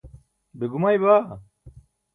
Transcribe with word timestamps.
be 0.57 0.65
gumay 0.71 0.97
baa? 1.03 1.21